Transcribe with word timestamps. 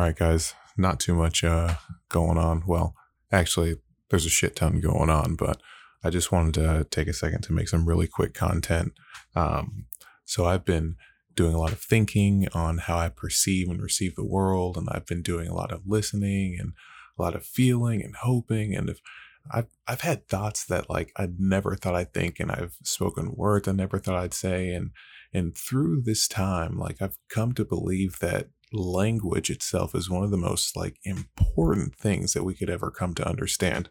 All 0.00 0.06
right, 0.06 0.16
guys, 0.16 0.54
not 0.78 0.98
too 0.98 1.14
much 1.14 1.44
uh, 1.44 1.74
going 2.08 2.38
on. 2.38 2.62
Well, 2.66 2.94
actually, 3.30 3.74
there's 4.08 4.24
a 4.24 4.30
shit 4.30 4.56
ton 4.56 4.80
going 4.80 5.10
on, 5.10 5.36
but 5.36 5.60
I 6.02 6.08
just 6.08 6.32
wanted 6.32 6.54
to 6.54 6.86
take 6.90 7.06
a 7.06 7.12
second 7.12 7.42
to 7.42 7.52
make 7.52 7.68
some 7.68 7.86
really 7.86 8.06
quick 8.06 8.32
content. 8.32 8.94
Um, 9.36 9.88
so 10.24 10.46
I've 10.46 10.64
been 10.64 10.96
doing 11.34 11.52
a 11.52 11.58
lot 11.58 11.72
of 11.72 11.82
thinking 11.82 12.48
on 12.54 12.78
how 12.78 12.96
I 12.96 13.10
perceive 13.10 13.68
and 13.68 13.82
receive 13.82 14.16
the 14.16 14.24
world, 14.24 14.78
and 14.78 14.88
I've 14.90 15.04
been 15.04 15.20
doing 15.20 15.48
a 15.48 15.54
lot 15.54 15.70
of 15.70 15.82
listening 15.86 16.56
and 16.58 16.72
a 17.18 17.22
lot 17.22 17.34
of 17.34 17.44
feeling 17.44 18.02
and 18.02 18.16
hoping. 18.22 18.74
And 18.74 18.88
if 18.88 19.02
I've 19.50 19.68
I've 19.86 20.00
had 20.00 20.28
thoughts 20.28 20.64
that 20.64 20.88
like 20.88 21.12
I 21.18 21.28
never 21.38 21.76
thought 21.76 21.94
I'd 21.94 22.14
think, 22.14 22.40
and 22.40 22.50
I've 22.50 22.78
spoken 22.82 23.34
words 23.36 23.68
I 23.68 23.72
never 23.72 23.98
thought 23.98 24.16
I'd 24.16 24.32
say, 24.32 24.70
and 24.70 24.92
and 25.34 25.54
through 25.54 26.04
this 26.06 26.26
time, 26.26 26.78
like 26.78 27.02
I've 27.02 27.18
come 27.28 27.52
to 27.52 27.66
believe 27.66 28.18
that 28.20 28.48
language 28.72 29.50
itself 29.50 29.94
is 29.94 30.10
one 30.10 30.22
of 30.22 30.30
the 30.30 30.36
most 30.36 30.76
like 30.76 30.96
important 31.04 31.96
things 31.96 32.32
that 32.32 32.44
we 32.44 32.54
could 32.54 32.70
ever 32.70 32.90
come 32.90 33.14
to 33.14 33.28
understand. 33.28 33.88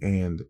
And 0.00 0.42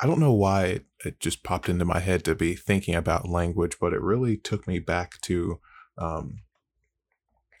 I 0.00 0.06
don't 0.06 0.20
know 0.20 0.32
why 0.32 0.64
it, 0.66 0.84
it 1.04 1.20
just 1.20 1.42
popped 1.42 1.68
into 1.68 1.84
my 1.84 2.00
head 2.00 2.24
to 2.24 2.34
be 2.34 2.54
thinking 2.54 2.94
about 2.94 3.28
language, 3.28 3.76
but 3.80 3.92
it 3.92 4.00
really 4.00 4.36
took 4.36 4.66
me 4.68 4.78
back 4.78 5.20
to 5.22 5.60
um, 5.96 6.40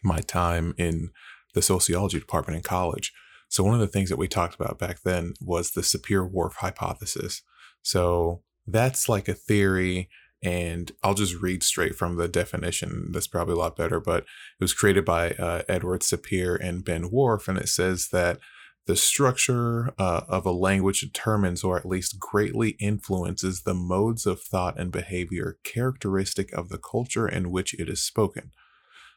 my 0.04 0.20
time 0.20 0.74
in 0.78 1.10
the 1.54 1.62
sociology 1.62 2.18
department 2.18 2.56
in 2.56 2.62
college. 2.62 3.12
So, 3.48 3.64
one 3.64 3.74
of 3.74 3.80
the 3.80 3.86
things 3.86 4.10
that 4.10 4.18
we 4.18 4.28
talked 4.28 4.54
about 4.54 4.78
back 4.78 5.00
then 5.02 5.34
was 5.40 5.70
the 5.70 5.80
Sapir 5.80 6.30
Whorf 6.30 6.56
hypothesis. 6.56 7.42
So, 7.82 8.42
that's 8.66 9.08
like 9.08 9.26
a 9.26 9.34
theory 9.34 10.08
and 10.42 10.92
I'll 11.02 11.14
just 11.14 11.34
read 11.34 11.62
straight 11.62 11.94
from 11.94 12.16
the 12.16 12.28
definition. 12.28 13.10
That's 13.12 13.26
probably 13.26 13.54
a 13.54 13.58
lot 13.58 13.76
better, 13.76 14.00
but 14.00 14.20
it 14.20 14.64
was 14.64 14.74
created 14.74 15.04
by 15.04 15.32
uh, 15.32 15.62
Edward 15.68 16.02
Sapir 16.02 16.56
and 16.60 16.84
Ben 16.84 17.10
Whorf, 17.10 17.48
and 17.48 17.58
it 17.58 17.68
says 17.68 18.08
that 18.12 18.38
the 18.86 18.96
structure 18.96 19.92
uh, 19.98 20.22
of 20.28 20.46
a 20.46 20.50
language 20.50 21.00
determines 21.02 21.62
or 21.62 21.76
at 21.76 21.84
least 21.84 22.18
greatly 22.18 22.70
influences 22.80 23.62
the 23.62 23.74
modes 23.74 24.24
of 24.24 24.40
thought 24.40 24.80
and 24.80 24.90
behavior 24.90 25.58
characteristic 25.62 26.50
of 26.54 26.70
the 26.70 26.78
culture 26.78 27.28
in 27.28 27.50
which 27.50 27.74
it 27.74 27.90
is 27.90 28.02
spoken. 28.02 28.50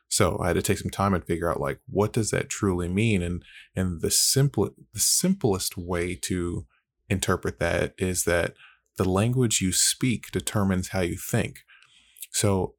So 0.09 0.37
I 0.41 0.47
had 0.47 0.57
to 0.57 0.61
take 0.61 0.79
some 0.79 0.91
time 0.91 1.13
and 1.13 1.23
figure 1.23 1.49
out 1.49 1.61
like 1.61 1.79
what 1.89 2.11
does 2.11 2.31
that 2.31 2.49
truly 2.49 2.89
mean, 2.89 3.21
and 3.21 3.43
and 3.73 4.01
the 4.01 4.11
simple 4.11 4.71
the 4.93 4.99
simplest 4.99 5.77
way 5.77 6.15
to 6.23 6.65
interpret 7.09 7.59
that 7.59 7.93
is 7.97 8.25
that 8.25 8.53
the 8.97 9.07
language 9.07 9.61
you 9.61 9.71
speak 9.71 10.31
determines 10.31 10.89
how 10.89 11.01
you 11.01 11.17
think. 11.17 11.59
So, 12.31 12.75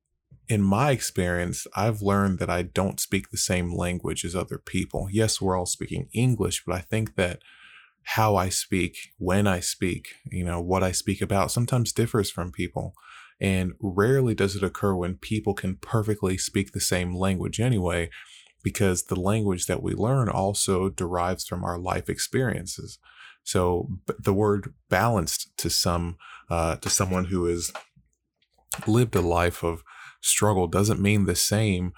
in 0.48 0.60
my 0.60 0.90
experience, 0.90 1.66
I've 1.74 2.02
learned 2.02 2.38
that 2.40 2.50
I 2.50 2.62
don't 2.62 3.00
speak 3.00 3.30
the 3.30 3.38
same 3.38 3.74
language 3.74 4.24
as 4.24 4.36
other 4.36 4.58
people. 4.58 5.08
Yes, 5.10 5.40
we're 5.40 5.56
all 5.56 5.66
speaking 5.66 6.08
English, 6.12 6.64
but 6.66 6.74
I 6.74 6.80
think 6.80 7.14
that 7.14 7.40
how 8.02 8.36
I 8.36 8.48
speak, 8.48 8.96
when 9.18 9.46
I 9.46 9.60
speak, 9.60 10.08
you 10.30 10.44
know, 10.44 10.60
what 10.60 10.82
I 10.82 10.92
speak 10.92 11.22
about 11.22 11.52
sometimes 11.52 11.92
differs 11.92 12.30
from 12.30 12.52
people. 12.52 12.94
And 13.40 13.72
rarely 13.80 14.34
does 14.34 14.56
it 14.56 14.62
occur 14.62 14.94
when 14.94 15.16
people 15.16 15.54
can 15.54 15.76
perfectly 15.76 16.36
speak 16.36 16.72
the 16.72 16.80
same 16.80 17.14
language 17.14 17.60
anyway, 17.60 18.10
because 18.62 19.04
the 19.04 19.18
language 19.18 19.66
that 19.66 19.82
we 19.82 19.94
learn 19.94 20.28
also 20.28 20.88
derives 20.88 21.46
from 21.46 21.64
our 21.64 21.78
life 21.78 22.08
experiences. 22.08 22.98
So 23.44 23.88
the 24.18 24.34
word 24.34 24.72
balanced 24.88 25.56
to 25.58 25.70
some 25.70 26.16
uh, 26.50 26.76
to 26.76 26.90
someone 26.90 27.26
who 27.26 27.46
has 27.46 27.72
lived 28.86 29.14
a 29.14 29.20
life 29.20 29.62
of 29.62 29.82
struggle 30.20 30.66
doesn't 30.66 31.00
mean 31.00 31.24
the 31.24 31.36
same 31.36 31.92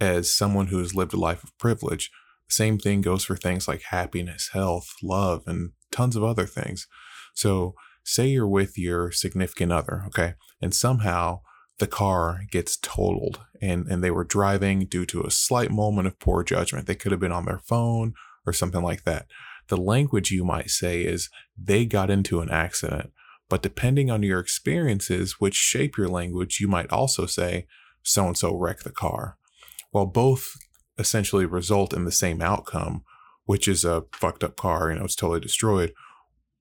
as 0.00 0.32
someone 0.32 0.68
who 0.68 0.78
has 0.78 0.94
lived 0.94 1.14
a 1.14 1.18
life 1.18 1.44
of 1.44 1.56
privilege. 1.58 2.10
Same 2.48 2.78
thing 2.78 3.00
goes 3.00 3.24
for 3.24 3.36
things 3.36 3.66
like 3.66 3.82
happiness, 3.82 4.50
health, 4.52 4.88
love, 5.02 5.42
and 5.46 5.70
tons 5.90 6.16
of 6.16 6.24
other 6.24 6.46
things. 6.46 6.86
So 7.34 7.74
say 8.04 8.26
you're 8.28 8.48
with 8.48 8.78
your 8.78 9.10
significant 9.10 9.72
other, 9.72 10.04
okay, 10.06 10.34
and 10.60 10.74
somehow 10.74 11.40
the 11.78 11.86
car 11.86 12.42
gets 12.50 12.76
totaled 12.76 13.40
and, 13.60 13.86
and 13.88 14.02
they 14.02 14.10
were 14.10 14.24
driving 14.24 14.86
due 14.86 15.04
to 15.06 15.22
a 15.22 15.30
slight 15.30 15.70
moment 15.70 16.06
of 16.06 16.18
poor 16.18 16.42
judgment. 16.42 16.86
They 16.86 16.94
could 16.94 17.12
have 17.12 17.20
been 17.20 17.32
on 17.32 17.44
their 17.44 17.58
phone 17.58 18.14
or 18.46 18.52
something 18.52 18.82
like 18.82 19.04
that. 19.04 19.26
The 19.68 19.76
language 19.76 20.30
you 20.30 20.44
might 20.44 20.70
say 20.70 21.02
is 21.02 21.28
they 21.56 21.86
got 21.86 22.10
into 22.10 22.40
an 22.40 22.50
accident. 22.50 23.12
But 23.48 23.62
depending 23.62 24.10
on 24.10 24.22
your 24.22 24.40
experiences, 24.40 25.36
which 25.38 25.54
shape 25.54 25.96
your 25.96 26.08
language, 26.08 26.58
you 26.60 26.68
might 26.68 26.90
also 26.90 27.26
say 27.26 27.66
so 28.02 28.26
and 28.26 28.36
so 28.36 28.54
wrecked 28.54 28.84
the 28.84 28.90
car. 28.90 29.36
While 29.90 30.06
both 30.06 30.56
essentially 30.98 31.46
result 31.46 31.92
in 31.92 32.04
the 32.04 32.12
same 32.12 32.42
outcome, 32.42 33.04
which 33.44 33.68
is 33.68 33.84
a 33.84 34.04
fucked 34.12 34.42
up 34.42 34.56
car, 34.56 34.90
you 34.90 34.98
know, 34.98 35.04
it's 35.04 35.14
totally 35.14 35.40
destroyed. 35.40 35.92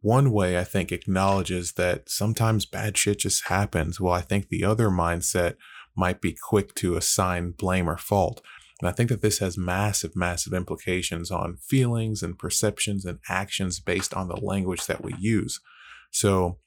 One 0.01 0.31
way 0.31 0.59
I 0.59 0.63
think 0.63 0.91
acknowledges 0.91 1.73
that 1.73 2.09
sometimes 2.09 2.67
bad 2.67 2.97
shit 2.97 3.19
just 3.19 3.47
happens, 3.47 3.99
while 3.99 4.13
I 4.13 4.21
think 4.21 4.49
the 4.49 4.63
other 4.63 4.89
mindset 4.89 5.55
might 5.95 6.21
be 6.21 6.37
quick 6.39 6.75
to 6.75 6.95
assign 6.95 7.51
blame 7.51 7.89
or 7.89 7.97
fault. 7.97 8.41
And 8.81 8.89
I 8.89 8.91
think 8.91 9.09
that 9.09 9.21
this 9.21 9.39
has 9.39 9.57
massive, 9.57 10.15
massive 10.15 10.53
implications 10.53 11.31
on 11.31 11.57
feelings 11.57 12.21
and 12.21 12.37
perceptions 12.37 13.05
and 13.05 13.19
actions 13.29 13.79
based 13.79 14.13
on 14.13 14.27
the 14.27 14.35
language 14.35 14.85
that 14.87 15.03
we 15.03 15.13
use. 15.17 15.61
So 16.11 16.57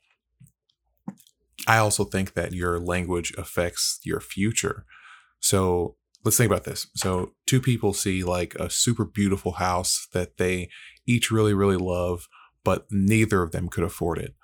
I 1.67 1.79
also 1.79 2.05
think 2.05 2.33
that 2.35 2.55
your 2.55 2.79
language 2.79 3.35
affects 3.37 4.01
your 4.05 4.21
future. 4.21 4.87
So 5.41 5.97
let's 6.25 6.37
think 6.37 6.51
about 6.51 6.65
this. 6.65 6.87
So 6.95 7.33
two 7.47 7.61
people 7.61 7.93
see 7.93 8.25
like 8.25 8.55
a 8.55 8.71
super 8.71 9.05
beautiful 9.05 9.53
house 9.53 10.09
that 10.13 10.39
they 10.39 10.71
each 11.07 11.31
really, 11.31 11.53
really 11.53 11.77
love, 11.77 12.27
but 12.65 12.87
neither 12.91 13.43
of 13.43 13.53
them 13.53 13.69
could 13.69 13.85
afford 13.85 14.19
it. 14.19 14.35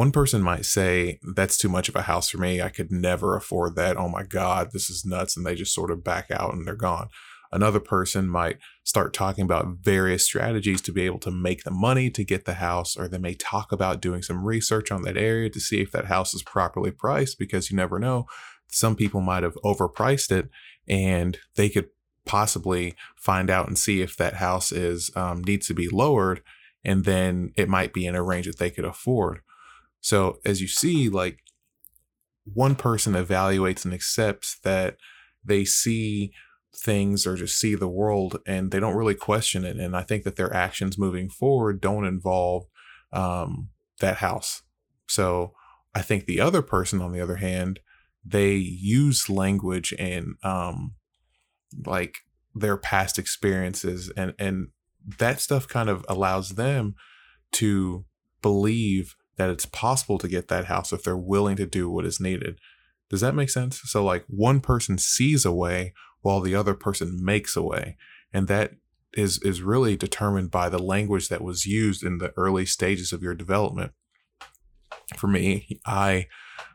One 0.00 0.12
person 0.12 0.40
might 0.40 0.64
say, 0.64 1.20
That's 1.34 1.58
too 1.58 1.68
much 1.68 1.90
of 1.90 1.94
a 1.94 2.00
house 2.00 2.30
for 2.30 2.38
me. 2.38 2.62
I 2.62 2.70
could 2.70 2.90
never 2.90 3.36
afford 3.36 3.76
that. 3.76 3.98
Oh 3.98 4.08
my 4.08 4.22
God, 4.22 4.70
this 4.72 4.88
is 4.88 5.04
nuts. 5.04 5.36
And 5.36 5.44
they 5.44 5.54
just 5.54 5.74
sort 5.74 5.90
of 5.90 6.02
back 6.02 6.30
out 6.30 6.54
and 6.54 6.66
they're 6.66 6.74
gone. 6.74 7.10
Another 7.52 7.80
person 7.80 8.26
might 8.26 8.56
start 8.82 9.12
talking 9.12 9.44
about 9.44 9.76
various 9.82 10.24
strategies 10.24 10.80
to 10.82 10.92
be 10.92 11.02
able 11.02 11.18
to 11.18 11.30
make 11.30 11.64
the 11.64 11.70
money 11.70 12.08
to 12.12 12.24
get 12.24 12.46
the 12.46 12.54
house, 12.54 12.96
or 12.96 13.08
they 13.08 13.18
may 13.18 13.34
talk 13.34 13.72
about 13.72 14.00
doing 14.00 14.22
some 14.22 14.42
research 14.42 14.90
on 14.90 15.02
that 15.02 15.18
area 15.18 15.50
to 15.50 15.60
see 15.60 15.82
if 15.82 15.92
that 15.92 16.06
house 16.06 16.32
is 16.32 16.42
properly 16.42 16.90
priced 16.90 17.38
because 17.38 17.70
you 17.70 17.76
never 17.76 17.98
know. 17.98 18.24
Some 18.68 18.96
people 18.96 19.20
might 19.20 19.42
have 19.42 19.58
overpriced 19.62 20.32
it 20.32 20.48
and 20.88 21.36
they 21.56 21.68
could 21.68 21.90
possibly 22.24 22.94
find 23.16 23.50
out 23.50 23.68
and 23.68 23.76
see 23.76 24.00
if 24.00 24.16
that 24.16 24.36
house 24.36 24.72
is 24.72 25.10
um, 25.14 25.44
needs 25.44 25.66
to 25.66 25.74
be 25.74 25.90
lowered 25.90 26.40
and 26.86 27.04
then 27.04 27.52
it 27.58 27.68
might 27.68 27.92
be 27.92 28.06
in 28.06 28.14
a 28.14 28.22
range 28.22 28.46
that 28.46 28.56
they 28.56 28.70
could 28.70 28.86
afford 28.86 29.42
so 30.00 30.38
as 30.44 30.60
you 30.60 30.68
see, 30.68 31.08
like 31.08 31.38
one 32.44 32.74
person 32.74 33.14
evaluates 33.14 33.84
and 33.84 33.94
accepts 33.94 34.58
that 34.60 34.96
they 35.44 35.64
see 35.64 36.32
things 36.74 37.26
or 37.26 37.36
just 37.36 37.58
see 37.58 37.74
the 37.74 37.88
world 37.88 38.38
and 38.46 38.70
they 38.70 38.80
don't 38.80 38.96
really 38.96 39.14
question 39.14 39.64
it. 39.64 39.76
And 39.76 39.96
I 39.96 40.02
think 40.02 40.24
that 40.24 40.36
their 40.36 40.52
actions 40.54 40.98
moving 40.98 41.28
forward 41.28 41.80
don't 41.80 42.06
involve 42.06 42.64
um, 43.12 43.70
that 44.00 44.18
house. 44.18 44.62
So 45.08 45.52
I 45.94 46.02
think 46.02 46.26
the 46.26 46.40
other 46.40 46.62
person, 46.62 47.02
on 47.02 47.12
the 47.12 47.20
other 47.20 47.36
hand, 47.36 47.80
they 48.24 48.54
use 48.54 49.28
language 49.28 49.92
and 49.98 50.34
um, 50.42 50.94
like 51.86 52.18
their 52.54 52.76
past 52.76 53.18
experiences 53.18 54.10
and 54.16 54.34
and 54.38 54.68
that 55.18 55.40
stuff 55.40 55.66
kind 55.66 55.88
of 55.88 56.04
allows 56.08 56.50
them 56.50 56.94
to 57.52 58.04
believe 58.42 59.16
that 59.40 59.48
it's 59.48 59.64
possible 59.64 60.18
to 60.18 60.28
get 60.28 60.48
that 60.48 60.66
house 60.66 60.92
if 60.92 61.02
they're 61.02 61.16
willing 61.16 61.56
to 61.56 61.64
do 61.64 61.88
what 61.88 62.04
is 62.04 62.20
needed. 62.20 62.58
Does 63.08 63.22
that 63.22 63.34
make 63.34 63.48
sense? 63.48 63.80
So, 63.84 64.04
like, 64.04 64.24
one 64.28 64.60
person 64.60 64.98
sees 64.98 65.46
a 65.46 65.52
way 65.52 65.94
while 66.20 66.40
the 66.40 66.54
other 66.54 66.74
person 66.74 67.24
makes 67.24 67.56
a 67.56 67.62
way. 67.62 67.96
And 68.34 68.48
that 68.48 68.72
is, 69.14 69.38
is 69.42 69.62
really 69.62 69.96
determined 69.96 70.50
by 70.50 70.68
the 70.68 70.78
language 70.78 71.30
that 71.30 71.40
was 71.40 71.64
used 71.64 72.04
in 72.04 72.18
the 72.18 72.34
early 72.36 72.66
stages 72.66 73.14
of 73.14 73.22
your 73.22 73.34
development. 73.34 73.92
For 75.16 75.26
me, 75.26 75.80
I 75.86 76.26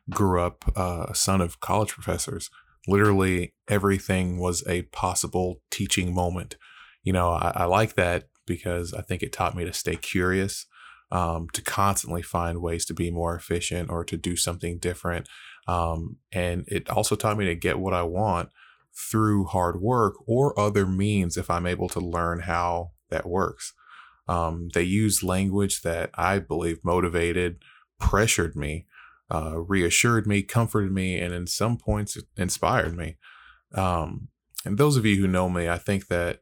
grew 0.10 0.42
up 0.42 0.66
uh, 0.76 1.06
a 1.10 1.16
son 1.16 1.42
of 1.42 1.60
college 1.60 1.92
professors. 1.92 2.50
Literally, 2.88 3.54
everything 3.68 4.40
was 4.40 4.68
a 4.68 4.82
possible 4.84 5.62
teaching 5.70 6.16
moment. 6.16 6.56
You 7.04 7.14
know, 7.14 7.30
I, 7.30 7.52
I 7.58 7.66
like 7.66 7.94
that 7.94 8.24
because 8.48 8.92
I 8.92 9.04
think 9.04 9.22
it 9.22 9.32
taught 9.32 9.56
me 9.56 9.66
to 9.66 9.74
stay 9.74 9.96
curious 9.96 10.66
um, 11.16 11.48
to 11.54 11.62
constantly 11.62 12.22
find 12.22 12.62
ways 12.62 12.84
to 12.84 12.94
be 12.94 13.10
more 13.10 13.36
efficient 13.36 13.90
or 13.90 14.04
to 14.04 14.18
do 14.18 14.36
something 14.36 14.78
different. 14.78 15.30
Um, 15.66 16.18
and 16.34 16.66
it 16.68 16.90
also 16.90 17.16
taught 17.16 17.38
me 17.38 17.46
to 17.46 17.56
get 17.56 17.80
what 17.80 17.94
I 17.94 18.04
want 18.04 18.50
through 18.94 19.46
hard 19.46 19.80
work 19.80 20.16
or 20.28 20.60
other 20.60 20.86
means 20.86 21.38
if 21.38 21.50
I'm 21.50 21.66
able 21.66 21.88
to 21.90 22.02
learn 22.02 22.42
how 22.42 22.92
that 23.12 23.26
works. 23.26 23.74
Um, 24.28 24.68
they 24.74 24.84
used 24.84 25.24
language 25.24 25.84
that 25.84 26.10
I 26.16 26.40
believe 26.40 26.84
motivated, 26.84 27.60
pressured 27.98 28.58
me, 28.58 28.86
uh, 29.34 29.58
reassured 29.58 30.28
me, 30.28 30.44
comforted 30.44 30.92
me, 30.92 31.18
and 31.18 31.34
in 31.34 31.48
some 31.48 31.78
points 31.78 32.18
inspired 32.36 32.98
me. 32.98 33.16
Um, 33.74 34.28
and 34.66 34.78
those 34.78 34.98
of 34.98 35.06
you 35.06 35.16
who 35.16 35.28
know 35.28 35.48
me, 35.48 35.70
I 35.70 35.78
think 35.78 36.08
that 36.08 36.42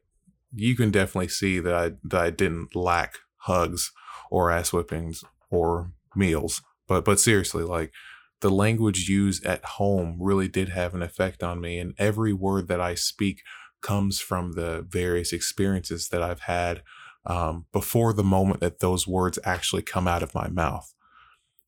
you 0.52 0.74
can 0.74 0.90
definitely 0.90 1.28
see 1.28 1.60
that 1.60 1.74
I 1.74 1.92
that 2.02 2.20
I 2.20 2.30
didn't 2.30 2.74
lack 2.74 3.18
hugs 3.42 3.92
or 4.34 4.50
ass 4.50 4.70
whippings 4.70 5.22
or 5.48 5.92
meals. 6.16 6.60
But 6.88 7.04
but 7.04 7.20
seriously, 7.20 7.62
like 7.62 7.92
the 8.40 8.50
language 8.50 9.08
used 9.08 9.46
at 9.46 9.64
home 9.64 10.16
really 10.20 10.48
did 10.48 10.70
have 10.70 10.92
an 10.92 11.02
effect 11.02 11.44
on 11.44 11.60
me, 11.60 11.78
and 11.78 11.94
every 11.98 12.32
word 12.32 12.66
that 12.66 12.80
I 12.80 12.96
speak 12.96 13.42
comes 13.80 14.20
from 14.20 14.52
the 14.52 14.84
various 14.88 15.32
experiences 15.32 16.08
that 16.08 16.20
I've 16.20 16.40
had 16.40 16.82
um, 17.24 17.66
before 17.72 18.12
the 18.12 18.24
moment 18.24 18.58
that 18.58 18.80
those 18.80 19.06
words 19.06 19.38
actually 19.44 19.82
come 19.82 20.08
out 20.08 20.24
of 20.24 20.34
my 20.34 20.48
mouth. 20.48 20.92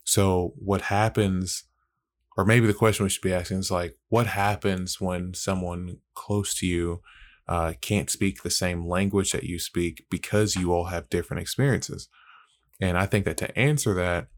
So 0.03 0.55
what 0.57 0.83
happens, 0.83 1.65
or 2.37 2.45
maybe 2.45 2.67
the 2.67 2.75
question 2.75 3.05
we 3.05 3.11
should 3.11 3.23
be 3.23 3.33
asking 3.33 3.59
is 3.59 3.71
like, 3.71 3.97
what 4.09 4.27
happens 4.27 5.01
when 5.01 5.35
someone 5.35 5.99
close 6.15 6.53
to 6.59 6.67
you 6.67 7.01
uh, 7.47 7.75
can't 7.81 8.11
speak 8.11 8.43
the 8.43 8.51
same 8.51 8.85
language 8.89 9.31
that 9.31 9.45
you 9.45 9.61
speak 9.61 10.05
because 10.11 10.57
you 10.57 10.73
all 10.73 10.87
have 10.87 11.09
different 11.09 11.43
experiences? 11.43 12.09
And 12.81 12.99
I 12.99 13.07
think 13.07 13.25
that 13.25 13.37
to 13.39 13.59
answer 13.59 13.95
that, 13.95 14.29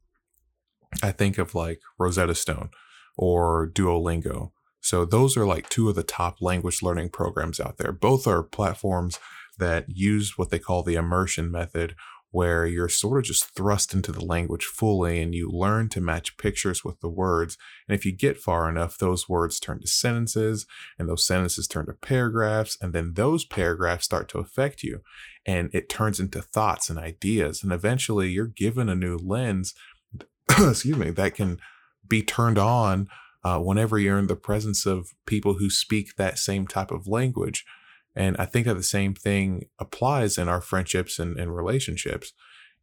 I 1.03 1.13
think 1.13 1.39
of 1.39 1.55
like 1.55 1.81
Rosetta 1.99 2.35
Stone 2.35 2.71
or 3.17 3.69
Duolingo. 3.69 4.53
So 4.81 5.05
those 5.05 5.37
are 5.37 5.45
like 5.45 5.69
two 5.69 5.89
of 5.89 5.97
the 5.97 6.03
top 6.03 6.41
language 6.41 6.83
learning 6.83 7.11
programs 7.11 7.61
out 7.61 7.79
there. 7.79 7.93
Both 7.93 8.27
are 8.27 8.43
platforms 8.43 9.19
that 9.59 9.87
use 9.89 10.39
what 10.39 10.51
they 10.51 10.59
call 10.59 10.83
the 10.83 10.95
immersion 10.95 11.51
method, 11.51 11.95
where 12.31 12.67
you're 12.67 12.89
sort 12.89 13.19
of 13.19 13.25
just 13.25 13.55
thrust 13.55 13.95
into 13.95 14.13
the 14.13 14.25
language 14.25 14.65
fully 14.65 15.21
and 15.23 15.35
you 15.35 15.51
learn 15.51 15.89
to 15.89 16.01
match 16.01 16.37
pictures 16.37 16.85
with 16.85 17.01
the 17.01 17.09
words. 17.09 17.57
And 17.89 17.97
if 17.97 18.05
you 18.05 18.13
get 18.13 18.39
far 18.39 18.69
enough, 18.69 18.99
those 18.99 19.29
words 19.29 19.59
turn 19.59 19.81
to 19.81 19.87
sentences 19.87 20.67
and 20.99 21.09
those 21.09 21.27
sentences 21.27 21.67
turn 21.67 21.87
to 21.87 21.95
paragraphs. 21.95 22.77
And 22.83 22.93
then 22.93 23.15
those 23.15 23.47
paragraphs 23.47 24.05
start 24.05 24.29
to 24.31 24.39
affect 24.39 24.83
you 24.83 25.01
and 25.47 25.71
it 25.73 25.89
turns 25.89 26.21
into 26.21 26.43
thoughts 26.43 26.91
and 26.91 26.99
ideas. 26.99 27.63
And 27.63 27.73
eventually 27.73 28.29
you're 28.29 28.47
given 28.47 28.91
a 28.91 28.95
new 28.95 29.17
lens, 29.17 29.75
excuse 30.51 30.97
me, 30.97 31.11
that 31.11 31.35
can 31.35 31.59
be 32.07 32.23
turned 32.23 32.59
on 32.59 33.09
uh, 33.45 33.59
whenever 33.59 33.99
you're 33.99 34.19
in 34.19 34.27
the 34.27 34.37
presence 34.37 34.85
of 34.85 35.15
people 35.27 35.55
who 35.55 35.71
speak 35.71 36.17
that 36.17 36.39
same 36.39 36.67
type 36.67 36.91
of 36.91 37.07
language. 37.07 37.65
And 38.15 38.37
I 38.39 38.47
think 38.47 38.67
that 38.67 38.75
the 38.75 38.83
same 38.83 39.15
thing 39.15 39.69
applies 39.79 40.39
in 40.39 40.49
our 40.49 40.61
friendships 40.61 41.19
and, 41.19 41.39
and 41.39 41.55
relationships. 41.55 42.33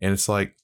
And 0.02 0.14
it's 0.14 0.30
like 0.30 0.56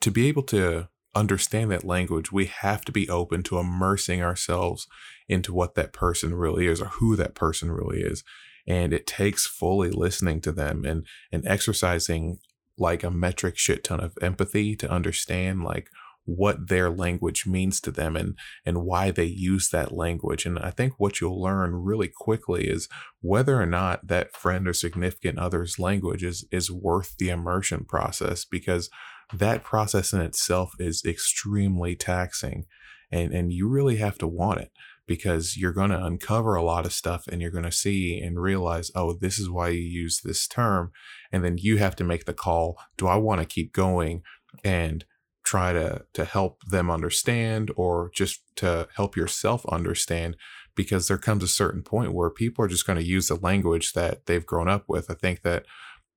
to 0.00 0.10
be 0.10 0.26
able 0.28 0.42
to 0.44 0.88
understand 1.14 1.70
that 1.70 1.84
language, 1.84 2.32
we 2.32 2.46
have 2.46 2.84
to 2.84 2.92
be 2.92 3.08
open 3.08 3.42
to 3.44 3.58
immersing 3.58 4.22
ourselves 4.22 4.86
into 5.28 5.52
what 5.52 5.74
that 5.74 5.92
person 5.92 6.34
really 6.34 6.66
is 6.66 6.80
or 6.80 6.86
who 6.86 7.16
that 7.16 7.34
person 7.34 7.70
really 7.70 8.00
is. 8.00 8.24
And 8.66 8.92
it 8.92 9.06
takes 9.06 9.46
fully 9.46 9.90
listening 9.90 10.40
to 10.42 10.52
them 10.52 10.84
and 10.84 11.06
and 11.32 11.46
exercising 11.46 12.38
like 12.78 13.02
a 13.02 13.10
metric 13.10 13.58
shit 13.58 13.84
ton 13.84 14.00
of 14.00 14.16
empathy 14.22 14.74
to 14.76 14.90
understand 14.90 15.62
like 15.62 15.90
what 16.36 16.68
their 16.68 16.90
language 16.90 17.46
means 17.46 17.80
to 17.80 17.90
them 17.90 18.16
and 18.16 18.36
and 18.64 18.84
why 18.84 19.10
they 19.10 19.24
use 19.24 19.70
that 19.70 19.92
language. 19.92 20.46
And 20.46 20.58
i 20.58 20.70
think 20.70 20.94
what 20.98 21.20
you'll 21.20 21.40
learn 21.40 21.74
really 21.74 22.08
quickly 22.08 22.68
is 22.68 22.88
whether 23.20 23.60
or 23.60 23.66
not 23.66 24.06
that 24.06 24.36
friend 24.36 24.68
or 24.68 24.72
significant 24.72 25.38
other's 25.38 25.78
language 25.78 26.22
is 26.22 26.46
is 26.50 26.70
worth 26.70 27.16
the 27.18 27.28
immersion 27.28 27.84
process 27.84 28.44
because 28.44 28.88
that 29.32 29.62
process 29.62 30.12
in 30.12 30.20
itself 30.20 30.74
is 30.78 31.04
extremely 31.04 31.94
taxing 31.96 32.66
and 33.10 33.32
and 33.32 33.52
you 33.52 33.68
really 33.68 33.96
have 33.96 34.18
to 34.18 34.26
want 34.26 34.60
it 34.60 34.70
because 35.06 35.56
you're 35.56 35.72
going 35.72 35.90
to 35.90 36.04
uncover 36.04 36.54
a 36.54 36.62
lot 36.62 36.86
of 36.86 36.92
stuff 36.92 37.26
and 37.26 37.42
you're 37.42 37.50
going 37.50 37.64
to 37.64 37.72
see 37.72 38.20
and 38.20 38.40
realize 38.40 38.90
oh 38.94 39.12
this 39.12 39.38
is 39.38 39.50
why 39.50 39.68
you 39.68 39.80
use 39.80 40.20
this 40.22 40.46
term 40.46 40.92
and 41.32 41.44
then 41.44 41.56
you 41.58 41.78
have 41.78 41.96
to 41.96 42.04
make 42.04 42.24
the 42.24 42.34
call 42.34 42.78
do 42.96 43.06
i 43.06 43.16
want 43.16 43.40
to 43.40 43.46
keep 43.46 43.72
going? 43.72 44.22
And 44.64 45.04
try 45.50 45.72
to 45.72 46.04
to 46.12 46.24
help 46.24 46.62
them 46.64 46.88
understand 46.88 47.72
or 47.74 48.08
just 48.14 48.40
to 48.54 48.86
help 48.94 49.16
yourself 49.16 49.66
understand 49.66 50.36
because 50.76 51.08
there 51.08 51.18
comes 51.18 51.42
a 51.42 51.48
certain 51.48 51.82
point 51.82 52.14
where 52.14 52.30
people 52.30 52.64
are 52.64 52.68
just 52.68 52.86
going 52.86 52.98
to 52.98 53.04
use 53.04 53.26
the 53.26 53.34
language 53.34 53.92
that 53.94 54.26
they've 54.26 54.46
grown 54.46 54.68
up 54.68 54.84
with. 54.86 55.10
I 55.10 55.14
think 55.14 55.42
that 55.42 55.66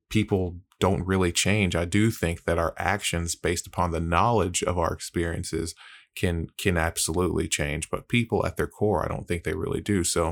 people 0.08 0.58
don't 0.80 1.08
really 1.08 1.32
change. 1.32 1.76
I 1.76 1.86
do 1.86 2.12
think 2.12 2.44
that 2.44 2.60
our 2.60 2.76
actions 2.78 3.34
based 3.36 3.66
upon 3.66 3.90
the 3.90 4.00
knowledge 4.00 4.62
of 4.62 4.78
our 4.78 4.94
experiences 4.94 5.74
can 6.16 6.50
can 6.60 6.78
absolutely 6.78 7.48
change 7.48 7.90
but 7.90 8.08
people 8.08 8.46
at 8.46 8.56
their 8.56 8.68
core 8.68 9.04
i 9.04 9.08
don't 9.08 9.28
think 9.28 9.44
they 9.44 9.56
really 9.56 9.82
do. 9.82 10.04
So 10.04 10.32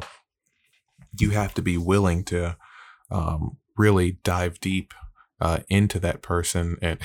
you 1.20 1.32
have 1.32 1.56
to 1.56 1.64
be 1.64 1.76
willing 1.76 2.24
to 2.26 2.56
um, 3.10 3.58
really 3.76 4.20
dive 4.24 4.60
deep 4.60 4.94
uh, 5.42 5.60
into 5.70 6.00
that 6.00 6.22
person. 6.22 6.78
And 6.82 7.00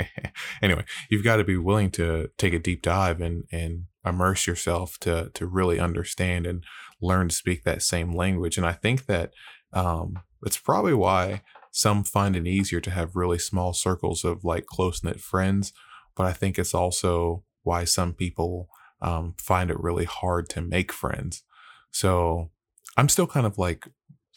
anyway, 0.62 0.84
you've 1.10 1.22
got 1.22 1.36
to 1.36 1.44
be 1.44 1.58
willing 1.58 1.90
to 1.92 2.30
take 2.38 2.54
a 2.54 2.58
deep 2.58 2.82
dive 2.82 3.20
and 3.20 3.44
and 3.52 3.84
immerse 4.04 4.46
yourself 4.46 4.98
to 5.00 5.30
to 5.34 5.46
really 5.46 5.78
understand 5.78 6.46
and 6.46 6.64
learn 7.00 7.28
to 7.28 7.34
speak 7.34 7.62
that 7.64 7.82
same 7.82 8.12
language. 8.12 8.56
And 8.56 8.66
I 8.66 8.72
think 8.72 9.06
that 9.06 9.32
um, 9.72 10.18
it's 10.42 10.56
probably 10.56 10.94
why 10.94 11.42
some 11.70 12.04
find 12.04 12.36
it 12.36 12.46
easier 12.46 12.80
to 12.80 12.90
have 12.90 13.16
really 13.16 13.38
small 13.38 13.72
circles 13.72 14.24
of 14.24 14.44
like 14.44 14.66
close 14.66 15.04
knit 15.04 15.20
friends. 15.20 15.72
But 16.16 16.26
I 16.26 16.32
think 16.32 16.58
it's 16.58 16.74
also 16.74 17.44
why 17.64 17.84
some 17.84 18.14
people 18.14 18.68
um, 19.02 19.34
find 19.38 19.70
it 19.70 19.80
really 19.80 20.04
hard 20.04 20.48
to 20.50 20.60
make 20.62 20.92
friends. 20.92 21.42
So 21.90 22.50
I'm 22.96 23.08
still 23.08 23.26
kind 23.26 23.44
of 23.44 23.58
like 23.58 23.88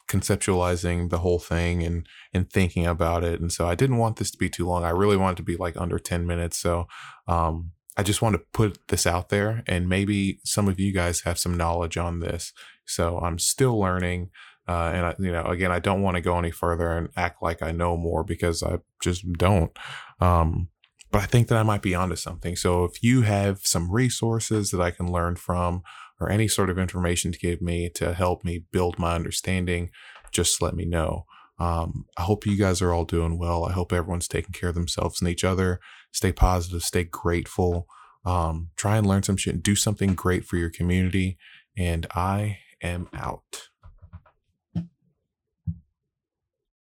conceptualizing 0.08 1.10
the 1.10 1.20
whole 1.20 1.40
thing 1.40 1.84
and 1.84 2.08
and 2.34 2.50
thinking 2.50 2.86
about 2.86 3.24
it 3.24 3.40
and 3.42 3.52
so 3.52 3.68
i 3.68 3.76
didn't 3.76 3.98
want 3.98 4.18
this 4.18 4.32
to 4.32 4.38
be 4.38 4.50
too 4.50 4.66
long 4.66 4.84
i 4.84 4.90
really 4.90 5.18
wanted 5.18 5.38
to 5.38 5.44
be 5.44 5.58
like 5.58 5.76
under 5.76 6.00
10 6.00 6.26
minutes 6.26 6.58
so 6.58 6.88
um 7.28 7.72
i 7.98 8.04
just 8.04 8.22
want 8.22 8.34
to 8.34 8.42
put 8.54 8.80
this 8.88 9.06
out 9.06 9.30
there 9.30 9.64
and 9.68 9.90
maybe 9.90 10.40
some 10.44 10.68
of 10.68 10.80
you 10.80 10.94
guys 10.94 11.22
have 11.22 11.38
some 11.38 11.58
knowledge 11.58 11.98
on 11.98 12.20
this 12.20 12.54
so 12.86 13.20
i'm 13.20 13.38
still 13.38 13.78
learning 13.80 14.30
uh, 14.68 14.92
and 14.94 15.06
I, 15.06 15.16
you 15.18 15.32
know, 15.32 15.46
again, 15.46 15.72
I 15.72 15.80
don't 15.80 16.02
want 16.02 16.16
to 16.16 16.22
go 16.22 16.38
any 16.38 16.52
further 16.52 16.92
and 16.92 17.10
act 17.16 17.42
like 17.42 17.62
I 17.62 17.72
know 17.72 17.96
more 17.96 18.24
because 18.24 18.62
I 18.62 18.80
just 19.02 19.32
don't. 19.34 19.72
Um, 20.20 20.68
but 21.10 21.22
I 21.22 21.26
think 21.26 21.48
that 21.48 21.58
I 21.58 21.64
might 21.64 21.82
be 21.82 21.96
onto 21.96 22.18
something. 22.18 22.56
So 22.58 22.84
if 22.84 23.02
you 23.02 23.22
have 23.22 23.66
some 23.66 23.90
resources 23.90 24.72
that 24.72 24.82
I 24.82 24.92
can 24.92 25.10
learn 25.10 25.38
from, 25.38 25.84
or 26.20 26.30
any 26.30 26.48
sort 26.48 26.70
of 26.70 26.80
information 26.80 27.32
to 27.32 27.40
give 27.40 27.62
me 27.62 27.90
to 27.96 28.14
help 28.14 28.44
me 28.44 28.66
build 28.72 28.98
my 28.98 29.16
understanding, 29.16 29.90
just 30.32 30.62
let 30.62 30.76
me 30.76 30.86
know. 30.86 31.26
Um, 31.60 32.06
I 32.18 32.24
hope 32.24 32.46
you 32.46 32.58
guys 32.58 32.82
are 32.82 32.94
all 32.94 33.06
doing 33.06 33.40
well. 33.40 33.66
I 33.66 33.72
hope 33.72 33.92
everyone's 33.92 34.28
taking 34.28 34.52
care 34.52 34.70
of 34.70 34.76
themselves 34.76 35.22
and 35.22 35.30
each 35.30 35.44
other. 35.44 35.80
Stay 36.12 36.32
positive, 36.32 36.84
stay 36.84 37.04
grateful. 37.04 37.88
Um, 38.26 38.70
try 38.76 38.98
and 38.98 39.08
learn 39.08 39.24
some 39.24 39.38
shit, 39.38 39.54
and 39.56 39.64
do 39.64 39.76
something 39.76 40.14
great 40.14 40.46
for 40.46 40.58
your 40.58 40.70
community. 40.70 41.38
And 41.78 42.06
I 42.14 42.60
am 42.82 43.08
out. 43.14 43.70